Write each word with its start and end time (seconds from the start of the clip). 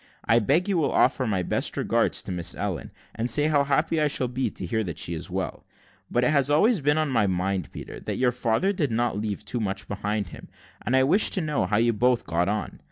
I 0.25 0.39
beg 0.39 0.67
you 0.67 0.79
will 0.79 0.89
offer 0.91 1.27
my 1.27 1.43
best 1.43 1.77
regards 1.77 2.23
to 2.23 2.31
Miss 2.31 2.55
Ellen, 2.55 2.91
and 3.13 3.29
say 3.29 3.49
how 3.49 3.63
happy 3.63 4.01
I 4.01 4.07
shall 4.07 4.27
be 4.27 4.49
to 4.49 4.65
hear 4.65 4.83
that 4.83 4.97
she 4.97 5.13
is 5.13 5.29
well; 5.29 5.63
but 6.09 6.23
it 6.23 6.31
has 6.31 6.49
always 6.49 6.79
been 6.81 6.97
on 6.97 7.11
my 7.11 7.27
mind, 7.27 7.71
Peter, 7.71 7.99
that 7.99 8.17
your 8.17 8.31
father 8.31 8.73
did 8.73 8.89
not 8.91 9.19
leave 9.21 9.45
too 9.45 9.59
much 9.59 9.87
behind 9.87 10.29
him, 10.29 10.47
and 10.83 10.95
I 10.95 11.03
wish 11.03 11.29
to 11.29 11.41
know 11.41 11.67
how 11.67 11.77
you 11.77 11.93
both 11.93 12.25
get 12.25 12.49
on. 12.49 12.79